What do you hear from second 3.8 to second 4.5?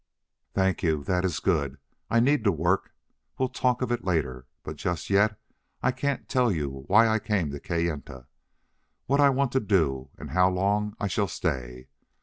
of it later....